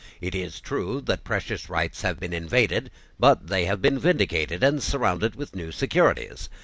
[0.19, 4.81] It is true that precious rights have been invaded; but they have been vindicated and
[4.81, 6.49] surrounded with new securities.